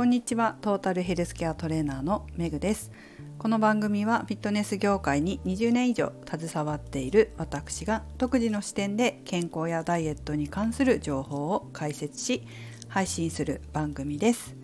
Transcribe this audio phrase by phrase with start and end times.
[0.00, 0.56] こんにちは。
[0.62, 2.90] トータルヘルスケアトレーナーのメグです。
[3.36, 12.46] この番組はフィットネス業界に20年以上携わっている私が独自の視点で健康やダイエットに関する情報を解説し
[12.88, 14.56] 配信する番組です。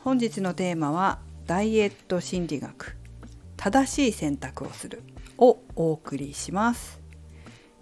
[0.00, 2.96] 本日のテーマはダイエット心理学
[3.56, 5.04] 正しい選択をする
[5.38, 7.00] をお送りします。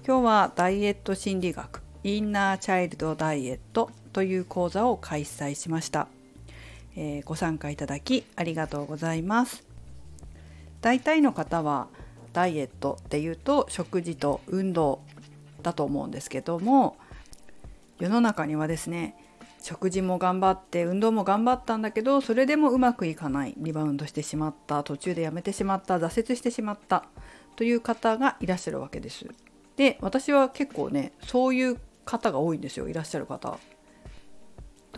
[0.07, 6.09] 今日はダイエット心理学インナーチャイルドダイエットという講座を開催しました、
[7.01, 9.65] えー、ご参加いただきありがとうございます
[10.81, 11.87] 大体の方は
[12.33, 15.01] ダイエットっていうと食事と運動
[15.63, 16.97] だと思うんですけども
[18.01, 19.15] 世の中にはですね
[19.63, 27.05] 食事も頑張って運動も頑張ったんだけどそれでもうまくいかないリバウンドしてしまった途中でやめてしまった挫折してしまった
[27.55, 29.27] という方がいらっしゃるわけです。
[29.77, 33.59] で私は結構ねそういう方が多いんですよいらっしゃる方。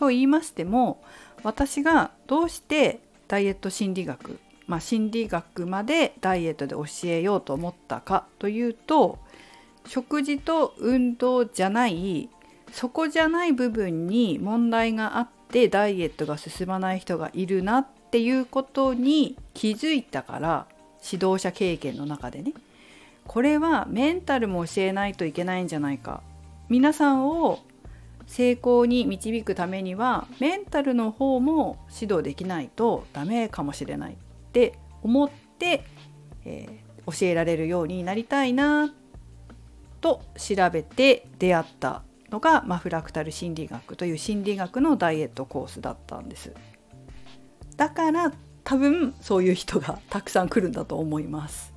[0.01, 0.99] と言いましても
[1.43, 9.19] 私がどうしてダイエット心理学、まあ、心理学までダイエットで教えようと思ったかというと
[9.85, 12.29] 食事と運動じゃない
[12.71, 20.65] そこじゃない部分に問題があってダイエットが進まない人がいるなっていうことに気づいたから
[21.05, 22.53] 指導者経験の中でね。
[23.27, 26.21] これはメンタルも教えないといけないんじゃないか。
[26.69, 27.59] 皆さんを
[28.27, 34.15] 成功に導くためにはメンタルの方も指導できないとダメかもしれないっ
[34.51, 35.83] て思って、
[36.45, 38.93] えー、教えられるようになりたいな
[39.99, 46.53] と調べて出会ったのが、まあ、フラクタル心理学という心理学のダイエットコースだったんです。
[47.77, 48.31] だから
[48.63, 51.73] 多分そういう人がたくさん来るんだと思います。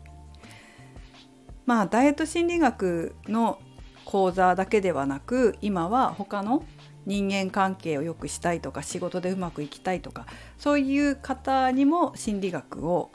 [1.66, 3.58] まあダイエット心理学の
[4.04, 6.64] 講座だけではなく今は他の
[7.06, 10.26] 人間関係を良くしたいとか仕事でうまくいきたいとか
[10.58, 13.10] そういう方にも心理学を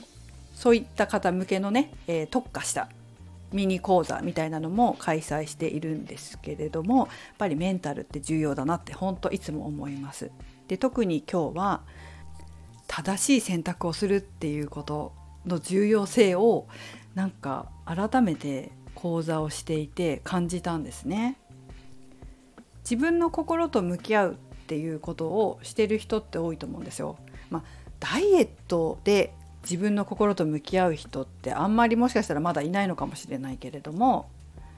[0.53, 2.89] そういった方向けのね、えー、特化した
[3.51, 7.07] ミニ講座みたいなのも開催しているんですけれどもやっ
[7.37, 10.31] ぱりメンタルって重要だなって本当いつも思います。
[10.67, 11.81] で特に今日は
[12.87, 15.13] 正しい選択をするっていうこと
[15.45, 16.67] の重要性を
[17.15, 21.37] なんか改めて講座をしていて感じたんですね。
[22.83, 24.35] 自分の心と向き合うっ
[24.67, 27.17] ていうことをしてる人って多いと思うんですよ。
[27.49, 27.63] まあ、
[27.99, 29.33] ダイエットで
[29.63, 34.29] 自分の心と向き合う人ってあんまりもしかしたらまだいないのかもしれないけれども、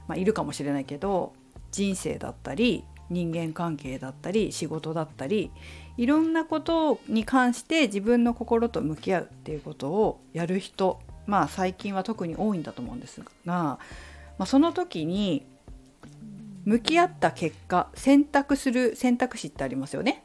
[0.07, 1.33] まあ、いるかもしれないけど
[1.71, 5.51] 人生だったり人間関係だったり仕事だったり
[5.97, 13.79] いろんなことに関して自分の心と向き合うっていうことをやる人まあ最近は特に多いんだと思うんですが
[14.41, 15.45] まあ、その時に
[16.65, 20.23] 向き合った結果選択する選択肢ってありますよね。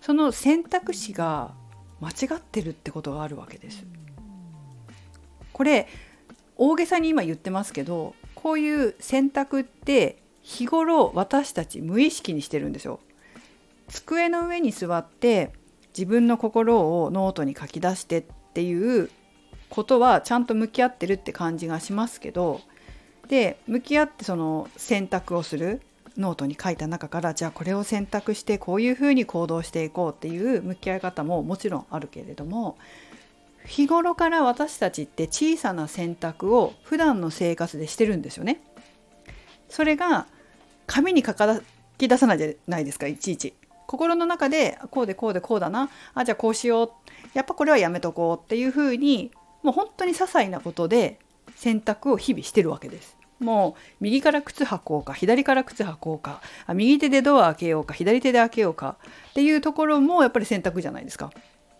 [0.00, 1.54] その選択肢が
[2.00, 3.86] 間違ってるってことがあるわけです。
[5.52, 5.86] これ
[6.56, 12.98] 大げさに今言ってますけどこういう選択って日頃私たち無意識にしてるんですよ。
[13.86, 15.52] 机の上に座って
[15.96, 19.10] 自分の心をノートに書き出してっていう
[19.70, 22.62] ことはちゃんと向き合ってるって感じがしますけど
[23.28, 25.82] で向き合ってその選択をする
[26.16, 32.76] ノートに書いた中からじゃあこれを選択してこういうふうに行動していこうっていう向き合い方ももちろんあるけれども
[33.66, 38.62] 日頃から私たちって小さな選択を普段の生活でしてるんですよね。
[39.68, 40.26] それが
[40.86, 41.34] 紙に書
[41.98, 43.52] き出さないじゃないですかいちいち。
[43.86, 46.90] 心の中でこうでこうでこうだなあじゃあこうしよう
[47.34, 49.30] やっぱこれはやめとこうっていうふうに
[49.62, 51.18] もう本当に些細なことで
[51.56, 53.17] 選択を日々してるわけです。
[53.40, 56.40] もう右から靴履こうか左から靴履こうか
[56.74, 58.96] 右手でドア開けようか左手で開けようか
[59.30, 61.32] っていうところもやっぱり選択じゃないですか。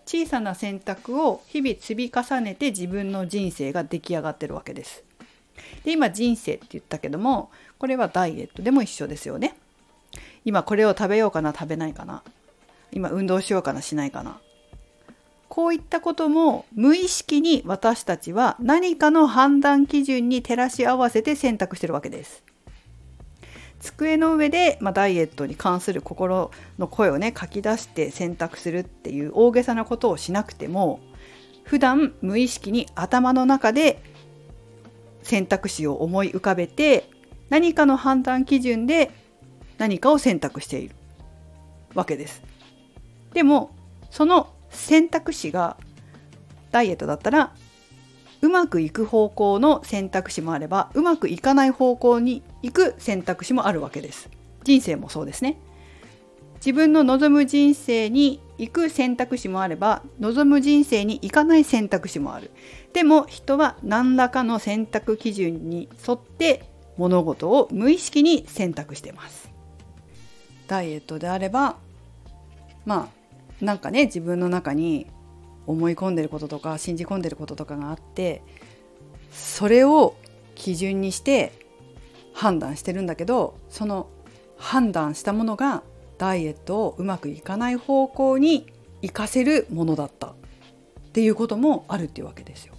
[0.07, 5.05] 小さな選択を日々積み重ねて自分の人生が出来上がってるわけです。
[5.85, 9.55] で今人生って言ったけどもこれはダイエットでも一緒ですよね。
[10.45, 12.23] 今これを食べようかな食べないかな
[12.91, 14.41] 今運動しようかなしないかな
[15.59, 22.45] こういったことも無意識に私たちは何かの判断基準に照らし合わせて選択してるわけです。
[23.81, 31.01] 机の上で、まあ、ダイエットに関する心の声をね書き出して選択するっていう大げさなことをしなくても
[31.65, 34.01] 普段無意識に頭の中で
[35.25, 37.11] 選択肢を思い浮かべて
[37.49, 39.11] 何かの判断基準で
[39.77, 40.95] 何かを選択している
[41.95, 42.45] わけです。
[43.33, 43.73] でも
[44.13, 45.77] その選択肢が
[46.71, 47.55] ダイエットだったら
[48.41, 54.29] うまくいく方向の選択肢もあればうまくいかない方向に行く選択肢もあるわけです。
[54.65, 55.59] 人生もそうですね。
[56.57, 62.51] 自分の望む人生に行く選択肢もあれば望む人生に行かない選択肢もある。
[62.93, 69.51] でも人は何らかの選択基準に沿って物事を無意識に選択してます。
[70.67, 71.77] ダイエットであれば
[72.85, 73.18] まあ
[73.61, 75.07] なんかね自分の中に
[75.67, 78.43] 思い込んでることとか信じ込んでることとかがあって
[79.31, 80.17] それを
[80.55, 81.53] 基準にして
[82.33, 84.09] 判断してるんだけどその
[84.57, 85.83] 判断したものが
[86.19, 88.67] ダイエットをうまくいかない方向に
[89.03, 90.33] 行かせるものだったっ
[91.13, 92.75] ていうこともあるっていうわけですよ。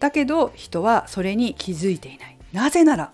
[0.00, 2.36] だけど人はそれに気づいていない。
[2.52, 3.12] なぜなら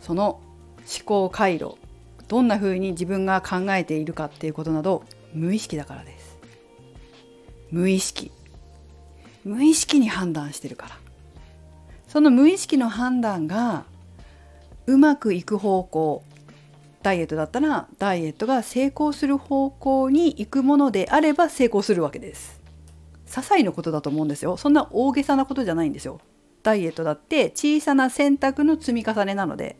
[0.00, 0.40] その
[0.78, 1.76] 思考回路
[2.26, 5.04] どんな風に自分が考えているかっていうことなど
[5.34, 6.38] 無意識だからです。
[7.70, 8.30] 無意識。
[9.44, 10.98] 無意識に判断してるから。
[12.08, 13.84] その無意識の判断が
[14.86, 16.24] うまくいく方向
[17.02, 22.60] ダイエットだったらダイエットが成功する方向に行くものであれば成功するわけです。
[23.26, 24.56] 些細なことだと思うんですよ。
[24.56, 26.20] そんな大げさなことじゃないんですよ。
[26.62, 29.76] ダイエットだって小さな選択の積み重ねなので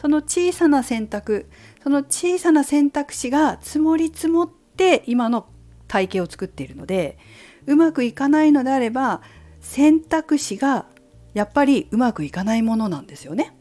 [0.00, 1.48] その小さな選択
[1.82, 5.46] その小さな選択肢が積もり積もって今の
[5.88, 7.18] 体型を作っているので
[7.66, 9.20] うまくいかないのであれば
[9.60, 10.86] 選択肢が
[11.34, 13.54] やっぱりうまくいかないものなんですよね。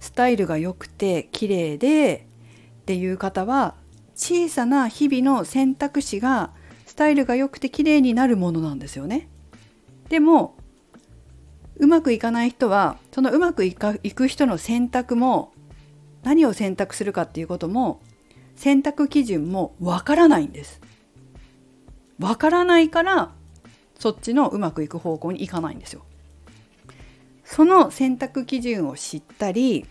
[0.00, 2.26] スタイルが良くて綺麗で
[2.82, 3.74] っていう方は
[4.14, 6.50] 小さな日々の選択肢が
[6.86, 9.28] スタイルが良くて綺麗になるものなんですよね。
[10.08, 10.56] でも
[11.76, 15.52] うまくいかない人はそのうまくいかいく人の選択も
[16.22, 18.00] 何を選択するかっていうことも
[18.56, 20.80] 選択基準もわからないんです。
[22.18, 23.32] わからないから
[23.98, 26.04] そっちのうまくいく方向に行かないんですよ。
[27.44, 29.86] その選択基準を知ったり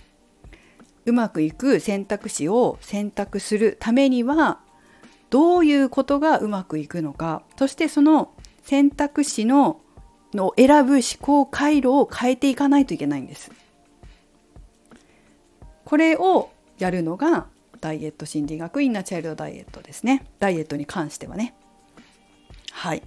[1.06, 4.60] うまくいく選択肢を選択するためには
[5.30, 8.34] どういうことがうまくいくのかそしてその
[8.64, 9.82] 選択肢の
[10.34, 13.52] の選ぶ思考回路を変えていかないといけないんです。
[15.86, 16.50] これを
[16.80, 17.48] やるのが
[17.84, 20.26] ダイエット心理学インナーチャイルドダイエットですね。
[20.40, 21.54] ダイエットに関してはね。
[22.72, 23.04] はい。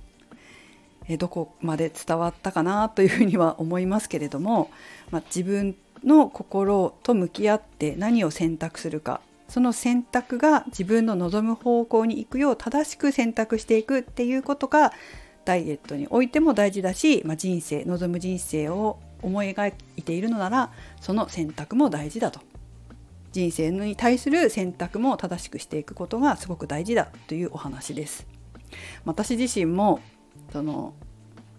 [1.08, 4.70] えどこまで伝わったかなというふうには思いますけれども、
[5.11, 14.93] まあ、自分の心と向き合って何を選択するかその選択が自分の望む方向に行くよう正しく選択していくっていうことが
[15.44, 20.70] ダイエットにおいても大事だし、まあ、人生望む人生を思い描いているのなら
[21.00, 22.40] その選択も大事だと
[23.36, 28.26] 人生に対する選択も正しくしていくことがすごく大事だというお話です。
[29.04, 30.00] 私自身も
[30.52, 30.94] その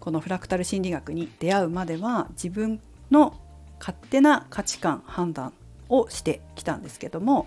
[0.00, 2.80] このフラクタル心理学に出会うまでは自分
[3.12, 3.38] の
[3.78, 5.52] 勝手な価値観判断
[5.88, 7.46] をしてきたんですけども、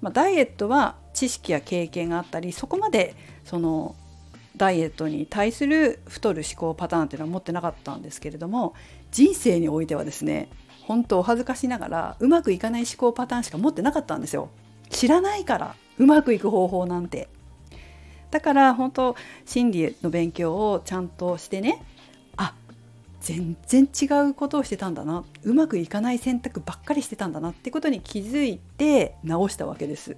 [0.00, 3.94] まあ、ダイエットは知識や経験があったりそこまでその
[4.56, 8.74] ダイエットに対する太る思考パターンっていうのは持ってなかったんですけれども
[9.12, 10.48] 人生においてはですね
[10.82, 14.50] 本当お恥ずかしながらうまくいかない思考パターンしか持ってなかったんですよ
[14.90, 17.28] 知らないからうまくいく方法なんて
[18.30, 21.82] だから本当心理の勉強をちゃんとしてね
[22.36, 22.54] あ
[23.20, 30.16] 全然違うことをしてたんだなうまくいかない選択ばっかりしてたんだなってことに気づいて直したわけです。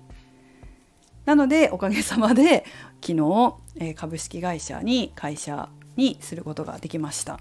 [1.25, 2.65] なのでおかげさまで
[3.01, 7.41] 昨日、え株式会社に会社にすることができました。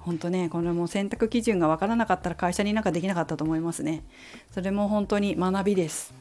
[0.00, 4.02] 本当ねこれも選択基準が分からなかったら会社になんかできなかったと思いますね。
[4.50, 6.14] それも本当に学びです。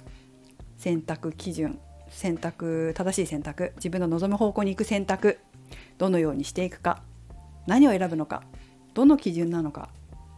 [0.78, 1.80] 選択基準。
[2.10, 3.74] 選択正しい選択。
[3.78, 5.40] 自分の望む方向に行く選択。
[5.98, 7.02] どのようにしていくか。
[7.68, 8.44] 何を選ぶのか。
[8.94, 9.90] どの基準なのか。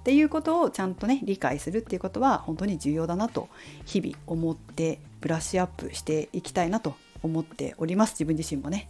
[0.02, 3.50] っていうことをちゃんとね理解するっていうことは本当に重要だなと。
[3.86, 8.12] 日々思ってブラッシュアップしていきたいなと思っております。
[8.12, 8.90] 自分自身もね。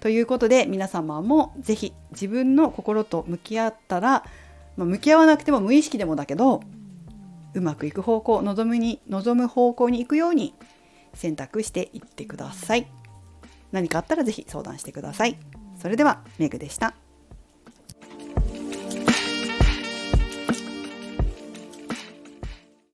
[0.00, 4.24] ということで皆様も是非自分の心と向き合ったら、
[4.76, 6.62] まあ、向き合わなくても無意識でもだけど
[7.54, 10.54] うまくいく方向望むに望む方向に行くように
[11.14, 12.86] 選択していってください。
[13.72, 15.38] 何かあったら是非相談してください。
[15.76, 16.94] それではメグでした。